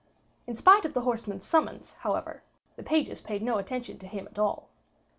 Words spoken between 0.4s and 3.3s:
In spite of the horseman's summons, however, the pages